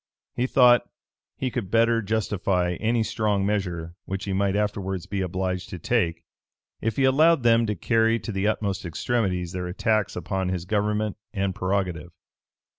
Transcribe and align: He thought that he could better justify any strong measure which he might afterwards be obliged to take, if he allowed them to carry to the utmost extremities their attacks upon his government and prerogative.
He 0.33 0.47
thought 0.47 0.85
that 0.85 0.89
he 1.37 1.51
could 1.51 1.69
better 1.69 2.01
justify 2.01 2.73
any 2.79 3.03
strong 3.03 3.45
measure 3.45 3.93
which 4.05 4.25
he 4.25 4.33
might 4.33 4.55
afterwards 4.55 5.05
be 5.05 5.21
obliged 5.21 5.69
to 5.69 5.77
take, 5.77 6.23
if 6.81 6.95
he 6.95 7.03
allowed 7.03 7.43
them 7.43 7.67
to 7.67 7.75
carry 7.75 8.17
to 8.21 8.31
the 8.31 8.47
utmost 8.47 8.83
extremities 8.83 9.51
their 9.51 9.67
attacks 9.67 10.15
upon 10.15 10.49
his 10.49 10.65
government 10.65 11.17
and 11.35 11.53
prerogative. 11.53 12.13